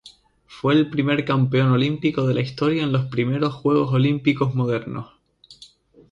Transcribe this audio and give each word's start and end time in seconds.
Fue 0.47 0.73
el 0.73 0.89
primer 0.89 1.25
campeón 1.25 1.69
olímpico 1.73 2.25
de 2.25 2.33
la 2.33 2.41
historia 2.41 2.81
en 2.81 2.91
los 2.91 3.05
I 3.15 3.39
Juegos 3.51 3.93
Olímpicos 3.93 4.55
modernos. 4.55 5.09